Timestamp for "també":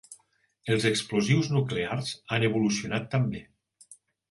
3.15-3.45